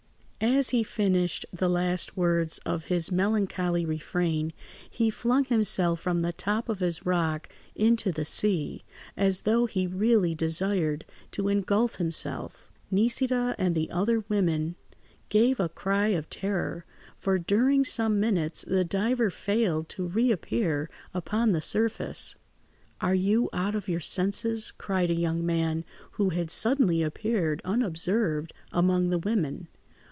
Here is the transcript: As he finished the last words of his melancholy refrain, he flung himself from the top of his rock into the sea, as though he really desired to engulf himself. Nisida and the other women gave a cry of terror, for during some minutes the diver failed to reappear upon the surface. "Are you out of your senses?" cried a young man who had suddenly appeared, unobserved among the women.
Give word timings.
As 0.43 0.71
he 0.71 0.81
finished 0.83 1.45
the 1.53 1.69
last 1.69 2.17
words 2.17 2.57
of 2.65 2.85
his 2.85 3.11
melancholy 3.11 3.85
refrain, 3.85 4.53
he 4.89 5.11
flung 5.11 5.43
himself 5.45 5.99
from 6.01 6.21
the 6.21 6.33
top 6.33 6.67
of 6.67 6.79
his 6.79 7.05
rock 7.05 7.47
into 7.75 8.11
the 8.11 8.25
sea, 8.25 8.81
as 9.15 9.43
though 9.43 9.67
he 9.67 9.85
really 9.85 10.33
desired 10.33 11.05
to 11.33 11.47
engulf 11.47 11.97
himself. 11.97 12.71
Nisida 12.89 13.53
and 13.59 13.75
the 13.75 13.91
other 13.91 14.25
women 14.29 14.75
gave 15.29 15.59
a 15.59 15.69
cry 15.69 16.07
of 16.07 16.27
terror, 16.27 16.85
for 17.19 17.37
during 17.37 17.83
some 17.85 18.19
minutes 18.19 18.63
the 18.63 18.83
diver 18.83 19.29
failed 19.29 19.89
to 19.89 20.07
reappear 20.07 20.89
upon 21.13 21.51
the 21.51 21.61
surface. 21.61 22.33
"Are 22.99 23.13
you 23.13 23.47
out 23.53 23.75
of 23.75 23.87
your 23.87 23.99
senses?" 23.99 24.71
cried 24.71 25.11
a 25.11 25.13
young 25.13 25.45
man 25.45 25.85
who 26.13 26.29
had 26.29 26.49
suddenly 26.49 27.03
appeared, 27.03 27.61
unobserved 27.63 28.53
among 28.71 29.11
the 29.11 29.19
women. 29.19 29.67